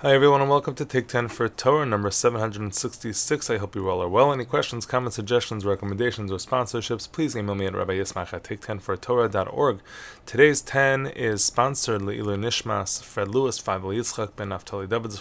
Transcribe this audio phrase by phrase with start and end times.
[0.00, 3.48] Hi everyone and welcome to Take 10 for Torah number 766.
[3.48, 4.30] I hope you all are well.
[4.30, 9.80] Any questions, comments, suggestions, recommendations, or sponsorships, please email me at Rabbi Yismach at take10fortorah.org.
[10.26, 15.12] Today's 10 is sponsored Nishmas Fred Lewis, Yitzchak Ben Naftali David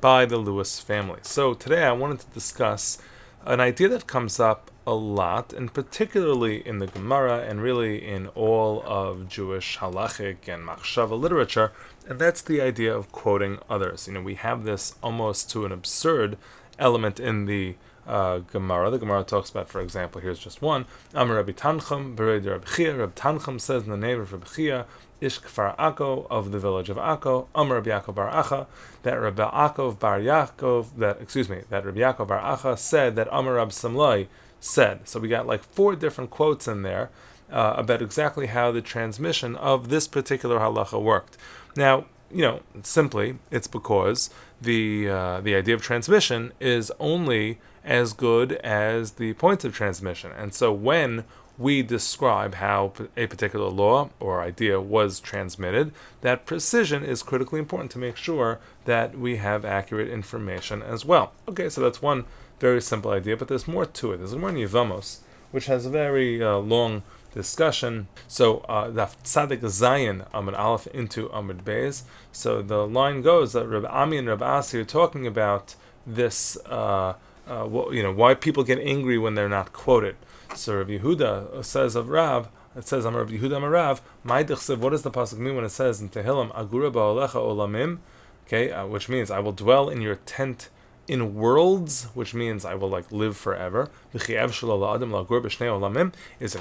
[0.00, 1.20] by the Lewis family.
[1.22, 2.98] So today I wanted to discuss
[3.46, 8.28] an idea that comes up a lot, and particularly in the Gemara and really in
[8.28, 11.72] all of Jewish halachic and machshava literature,
[12.08, 14.06] and that's the idea of quoting others.
[14.06, 16.36] You know, we have this almost to an absurd
[16.78, 18.90] element in the uh, Gemara.
[18.90, 20.86] The Gemara talks about, for example, here's just one.
[21.14, 22.96] Amar Rabbi Tanchum, Bered Rabbi Chia.
[22.96, 24.86] Rabbi Tanchum says in the name of Rabbi Chia,
[25.20, 28.66] Ish Kfar Akko of the village of Akko, Amar Rabbi Yaakov Bar Acha,
[29.02, 33.28] that Rabbi Yaakov Bar Yaakov, that excuse me, that Rabbi Yaakov Bar Acha said that
[33.30, 34.26] Amar Rabbi Samlai
[34.60, 35.08] said.
[35.08, 37.10] So we got like four different quotes in there
[37.54, 41.38] uh, about exactly how the transmission of this particular halacha worked.
[41.76, 44.28] Now, you know, simply it's because
[44.60, 50.32] the uh, the idea of transmission is only as good as the points of transmission,
[50.36, 51.24] and so when
[51.56, 57.92] we describe how a particular law or idea was transmitted, that precision is critically important
[57.92, 61.32] to make sure that we have accurate information as well.
[61.48, 62.24] Okay, so that's one
[62.58, 64.16] very simple idea, but there's more to it.
[64.16, 65.18] There's more in Yevamos,
[65.52, 68.08] which has a very uh, long discussion.
[68.28, 72.02] So uh, the Tzadik Zayin Amid Aleph into Amid Beis.
[72.32, 75.74] So the line goes that Rabbi Ami and Rabbi Asi are talking about
[76.06, 76.56] this.
[76.66, 77.14] Uh,
[77.46, 80.16] uh, you know why people get angry when they're not quoted.
[80.54, 84.00] So Rabbi Yehuda says of Rav, it says I'm Rabbi Yehuda Marav.
[84.22, 87.98] My what does the pasuk mean when it says in Tehillim Agura ba'alecha olamim?
[88.46, 90.68] Okay, uh, which means I will dwell in your tent
[91.06, 93.90] in worlds, which means I will like live forever.
[94.12, 94.36] Is it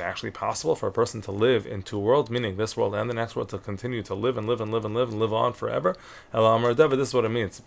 [0.02, 3.14] actually possible for a person to live in two worlds, meaning this world and the
[3.14, 5.54] next world, to continue to live and live and live and live and live on
[5.54, 5.96] forever?
[6.34, 7.62] This is what it means.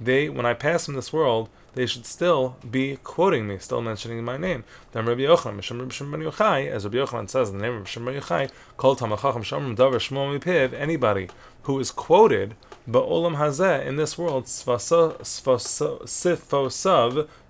[0.00, 4.24] They, when I pass from this world, they should still be quoting me, still mentioning
[4.24, 4.64] my name.
[4.92, 7.78] Then Rabbi Yochanan, Misham Rabbi Shimon Yochai, as Rabbi Yochanan says in the name of
[7.80, 11.28] Rabbi Shimon Yochai, Kol Tamachacham Shamrim Davar Shmo Mipiv, anybody
[11.62, 12.54] who is quoted
[12.88, 15.18] Ba'olam Hazeh in this world, Sifosav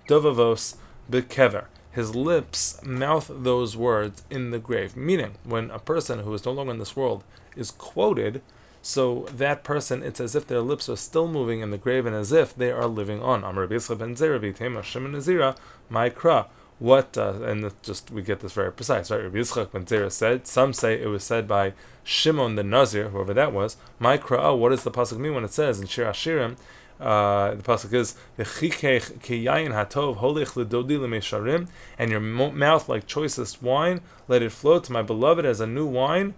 [0.07, 0.75] Dovavos
[1.09, 1.65] Bekever.
[1.91, 4.95] His lips mouth those words in the grave.
[4.95, 7.23] Meaning, when a person who is no longer in this world
[7.55, 8.41] is quoted,
[8.81, 12.15] so that person, it's as if their lips are still moving in the grave and
[12.15, 13.43] as if they are living on.
[13.43, 15.57] Amar ben Zeravi, Tema Shimon Nazira,
[15.91, 16.47] Maikra.
[16.79, 19.21] What, uh, and just we get this very precise, right?
[19.21, 21.73] Rabbi Yitzchak ben Zera said, some say it was said by
[22.05, 23.75] Shimon the Nazir, whoever that was.
[23.99, 26.55] Maikra, what does the Pasuk mean when it says in Shir Hashirim,
[26.99, 28.15] uh, the pasuk is
[29.37, 31.67] hatov holich
[31.97, 35.85] and your mouth like choicest wine, let it flow to my beloved as a new
[35.85, 36.33] wine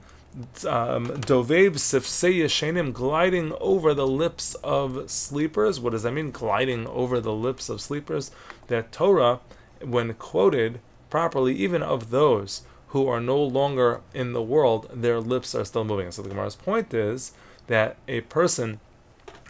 [0.66, 5.80] um, dovev sifsei yeshenim, gliding over the lips of sleepers.
[5.80, 6.32] What does that mean?
[6.32, 8.32] Gliding over the lips of sleepers.
[8.68, 9.40] That Torah,
[9.84, 15.56] when quoted properly, even of those who are no longer in the world, their lips
[15.56, 16.12] are still moving.
[16.12, 17.34] So the Gemara's point is
[17.68, 18.80] that a person,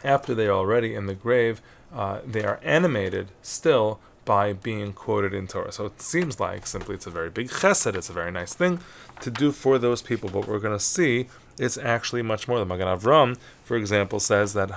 [0.03, 1.62] after they are already in the grave,
[1.94, 4.00] uh, they are animated still
[4.31, 5.74] by being quoted in Torah.
[5.74, 8.80] So it seems like simply it's a very big chesed, it's a very nice thing
[9.19, 10.30] to do for those people.
[10.30, 11.28] But we're going to see
[11.59, 12.58] it's actually much more.
[12.58, 14.70] The Magen Avram, for example, says that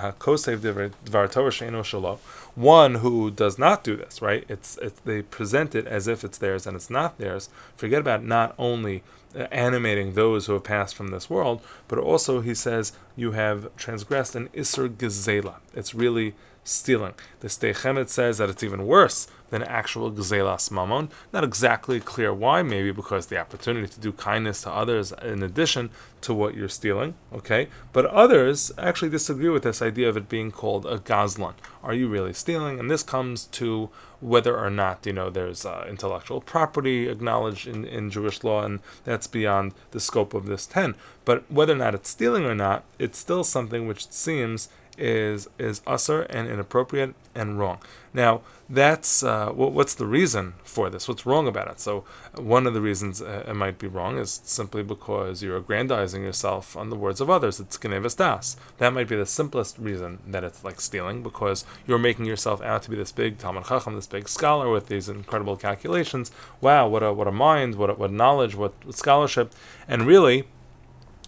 [2.55, 4.43] one who does not do this, right?
[4.49, 7.47] It's, it's they present it as if it's theirs and it's not theirs.
[7.77, 12.41] Forget about not only uh, animating those who have passed from this world, but also
[12.41, 15.55] he says you have transgressed an isur gezela.
[15.73, 16.33] It's really
[16.65, 17.13] stealing.
[17.39, 21.09] The Steichemet says that it's even worse than actual gzelas mamon.
[21.31, 25.91] Not exactly clear why, maybe because the opportunity to do kindness to others in addition
[26.21, 27.69] to what you're stealing, okay?
[27.93, 31.53] But others actually disagree with this idea of it being called a gazlan.
[31.83, 32.79] Are you really stealing?
[32.79, 33.89] And this comes to
[34.19, 38.79] whether or not, you know, there's uh, intellectual property acknowledged in, in Jewish law, and
[39.03, 40.95] that's beyond the scope of this 10.
[41.25, 45.81] But whether or not it's stealing or not, it's still something which seems is is
[45.85, 47.79] usher and inappropriate and wrong.
[48.13, 51.07] Now, that's uh, what's the reason for this?
[51.07, 51.79] What's wrong about it?
[51.79, 52.05] So,
[52.35, 56.77] one of the reasons uh, it might be wrong is simply because you're aggrandizing yourself
[56.77, 57.59] on the words of others.
[57.59, 58.55] It's genevas das.
[58.77, 62.83] That might be the simplest reason that it's like stealing, because you're making yourself out
[62.83, 66.31] to be this big Talmid Chacham, this big scholar with these incredible calculations.
[66.61, 69.53] Wow, what a what a mind, what a, what knowledge, what, what scholarship,
[69.87, 70.47] and really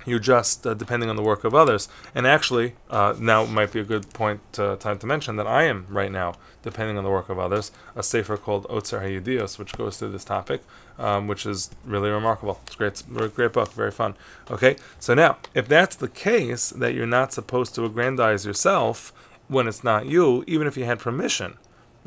[0.08, 1.90] You're just uh, depending on the work of others.
[2.16, 5.64] And actually, uh, now might be a good point uh, time to mention that I
[5.64, 7.72] am right now depending on the work of others.
[7.96, 10.62] A sefer called Otzer Hayudios, which goes through this topic,
[10.98, 12.60] um, which is really remarkable.
[12.66, 13.04] It's great,
[13.36, 14.16] great book, very fun.
[14.50, 19.14] Okay, so now if that's the case, that you're not supposed to aggrandize yourself
[19.48, 21.58] when it's not you, even if you had permission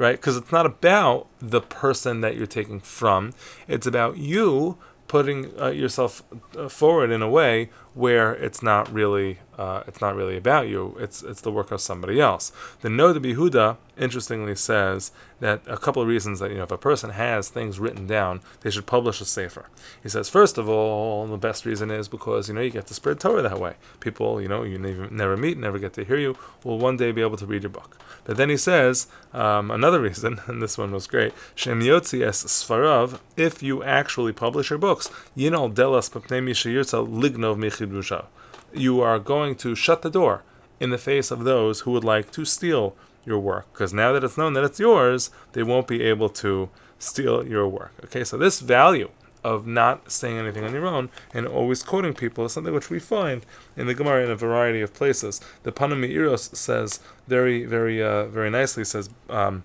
[0.00, 0.16] right?
[0.16, 3.34] Because it's not about the person that you're taking from,
[3.68, 4.78] it's about you
[5.10, 6.22] putting uh, yourself
[6.56, 10.96] uh, forward in a way where it's not really uh, it's not really about you.
[10.98, 12.50] It's it's the work of somebody else.
[12.80, 16.78] The Noda BiYehuda interestingly says that a couple of reasons that you know if a
[16.78, 19.66] person has things written down, they should publish a sefer.
[20.02, 22.94] He says first of all, the best reason is because you know you get to
[22.94, 23.74] spread Torah that way.
[24.00, 27.12] People you know you never, never meet, never get to hear you, will one day
[27.12, 27.98] be able to read your book.
[28.24, 31.34] But then he says um, another reason, and this one was great.
[31.54, 33.20] Shem Yotzi es Sfarav.
[33.36, 38.24] If you actually publish your books, Yinal Delas Lignov Michidusha
[38.72, 40.42] you are going to shut the door
[40.78, 42.94] in the face of those who would like to steal
[43.24, 43.72] your work.
[43.72, 47.68] Because now that it's known that it's yours, they won't be able to steal your
[47.68, 47.92] work.
[48.04, 49.10] Okay, so this value
[49.42, 52.98] of not saying anything on your own and always quoting people is something which we
[52.98, 53.46] find
[53.76, 55.40] in the Gemara in a variety of places.
[55.62, 59.08] The Panim Meiros says very, very, uh, very nicely says.
[59.28, 59.64] Um,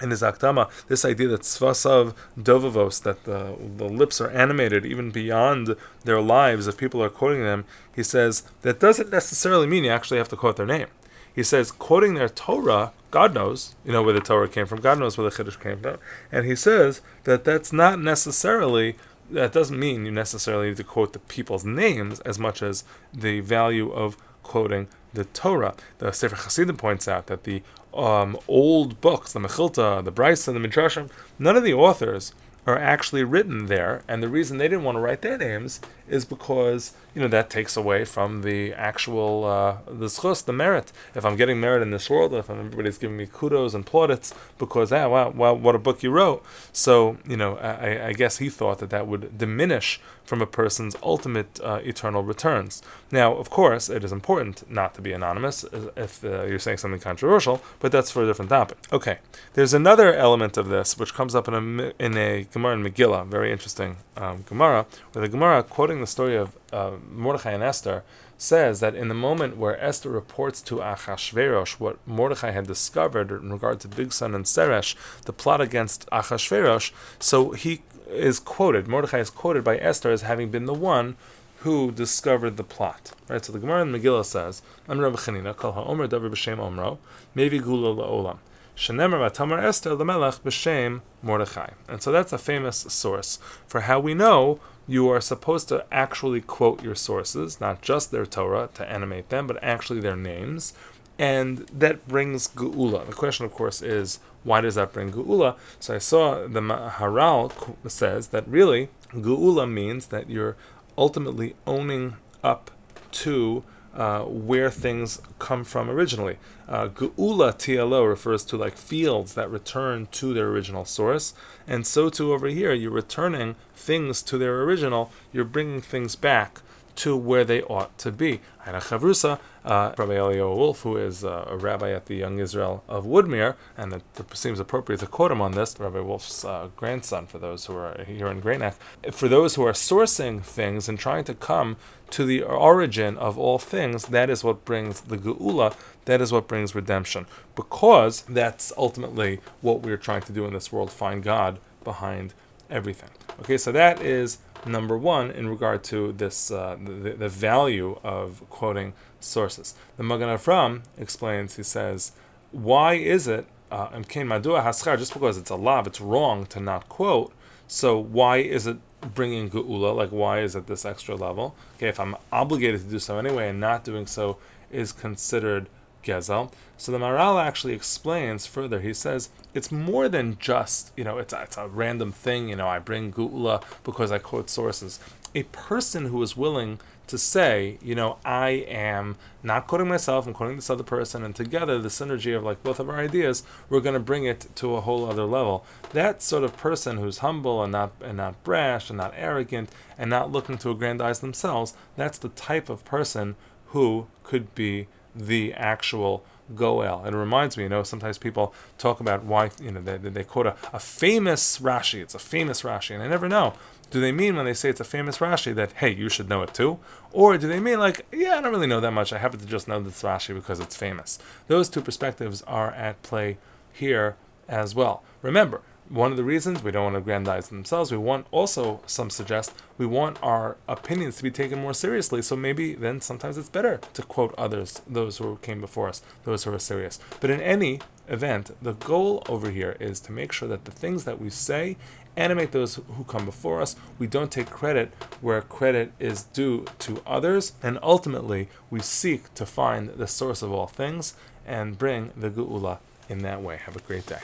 [0.00, 5.10] in his Akdama, this idea that Svasav Dovavos, that the, the lips are animated even
[5.10, 9.90] beyond their lives if people are quoting them, he says that doesn't necessarily mean you
[9.90, 10.88] actually have to quote their name.
[11.34, 14.98] He says quoting their Torah, God knows, you know where the Torah came from, God
[14.98, 15.98] knows where the Chiddush came from,
[16.30, 18.96] and he says that that's not necessarily
[19.30, 22.84] that doesn't mean you necessarily need to quote the people's names as much as
[23.14, 25.74] the value of quoting the Torah.
[25.98, 27.62] The Sefer Hasidim points out that the
[27.94, 32.32] um, old books, the Mechilta, the Brisa, the Midrashim, none of the authors
[32.66, 36.24] are actually written there, and the reason they didn't want to write their names is
[36.24, 40.92] because you know that takes away from the actual uh, the schus, the merit.
[41.14, 44.92] If I'm getting merit in this world, if everybody's giving me kudos and plaudits because
[44.92, 48.48] ah wow, wow what a book you wrote, so you know I, I guess he
[48.48, 52.82] thought that that would diminish from a person's ultimate uh, eternal returns.
[53.10, 55.64] Now, of course, it is important not to be anonymous
[55.96, 58.78] if uh, you're saying something controversial, but that's for a different topic.
[58.92, 59.18] Okay,
[59.54, 63.26] there's another element of this which comes up in a in a Gemara in Megillah,
[63.26, 68.02] very interesting um, Gemara, where the Gemara quoting the story of uh, Mordechai and Esther
[68.38, 73.52] says that in the moment where Esther reports to Achashverosh what Mordechai had discovered in
[73.52, 74.94] regard to Bigsan and Seresh,
[75.24, 76.90] the plot against Achashverosh,
[77.20, 81.16] so he is quoted, Mordechai is quoted by Esther as having been the one
[81.58, 83.12] who discovered the plot.
[83.28, 83.44] Right?
[83.44, 86.98] So the Gemara in Megillah says, Amr Chanina, Kol HaOmer Davar B'Shem Omro,
[87.36, 88.38] Mevi Geula La'olam.
[88.76, 91.70] Shenemer Vatamar Esther Lamelech B'Shem Mordechai.
[91.88, 94.58] And so that's a famous source for how we know
[94.88, 99.46] you are supposed to actually quote your sources, not just their Torah to animate them,
[99.46, 100.74] but actually their names.
[101.18, 103.06] And that brings Geula.
[103.06, 105.56] The question, of course, is why does that bring Geula?
[105.78, 107.52] So I saw the Maharal
[107.88, 110.56] says that really Geula means that you're
[110.98, 112.70] ultimately owning up
[113.12, 113.62] to
[113.94, 116.38] uh, where things come from originally.
[116.68, 121.34] Uh, Geula TLO refers to like fields that return to their original source,
[121.66, 126.62] and so too over here, you're returning things to their original, you're bringing things back
[126.94, 128.40] to where they ought to be.
[128.66, 132.82] Aina Chavrusa, uh, Rabbi Eliyahu Wolf, who is uh, a rabbi at the Young Israel
[132.88, 136.68] of Woodmere, and it, it seems appropriate to quote him on this, Rabbi Wolf's uh,
[136.76, 138.76] grandson, for those who are here in Great Neck,
[139.12, 141.76] for those who are sourcing things and trying to come
[142.10, 146.48] to the origin of all things, that is what brings the Geula, that is what
[146.48, 147.26] brings redemption.
[147.54, 152.34] Because that's ultimately what we're trying to do in this world, find God behind
[152.68, 153.10] everything.
[153.40, 158.42] Okay, so that is number one in regard to this uh, the, the value of
[158.50, 159.74] quoting sources.
[159.96, 161.56] The Magen Avram explains.
[161.56, 162.12] He says,
[162.50, 167.32] "Why is it uh, just because it's a law, it's wrong to not quote?
[167.66, 168.78] So why is it
[169.14, 169.94] bringing geula?
[169.96, 171.54] Like why is it this extra level?
[171.76, 174.38] Okay, if I'm obligated to do so anyway, and not doing so
[174.70, 175.68] is considered."
[176.02, 176.52] Gezel.
[176.76, 178.80] So the Maharal actually explains further.
[178.80, 182.56] He says it's more than just, you know, it's a, it's a random thing, you
[182.56, 184.98] know, I bring Geula because I quote sources.
[185.34, 190.32] A person who is willing to say, you know, I am not quoting myself, I'm
[190.32, 193.80] quoting this other person, and together the synergy of like both of our ideas, we're
[193.80, 195.64] going to bring it to a whole other level.
[195.92, 200.08] That sort of person who's humble and not and not brash and not arrogant and
[200.10, 206.24] not looking to aggrandize themselves, that's the type of person who could be the actual
[206.54, 207.04] Goel.
[207.04, 210.46] It reminds me, you know, sometimes people talk about why, you know, they, they quote
[210.46, 212.00] a, a famous Rashi.
[212.00, 213.54] It's a famous Rashi, and I never know.
[213.90, 216.42] Do they mean when they say it's a famous Rashi that, hey, you should know
[216.42, 216.78] it too?
[217.12, 219.12] Or do they mean like, yeah, I don't really know that much.
[219.12, 221.18] I happen to just know this Rashi because it's famous.
[221.46, 223.36] Those two perspectives are at play
[223.72, 224.16] here
[224.48, 225.02] as well.
[225.20, 225.60] Remember,
[225.92, 229.52] one of the reasons we don't want to aggrandize themselves, we want also, some suggest,
[229.76, 232.22] we want our opinions to be taken more seriously.
[232.22, 236.44] So maybe then sometimes it's better to quote others, those who came before us, those
[236.44, 236.98] who are serious.
[237.20, 241.04] But in any event, the goal over here is to make sure that the things
[241.04, 241.76] that we say
[242.16, 243.76] animate those who come before us.
[243.98, 247.52] We don't take credit where credit is due to others.
[247.62, 251.14] And ultimately, we seek to find the source of all things
[251.46, 253.56] and bring the Geula in that way.
[253.56, 254.20] Have a great day.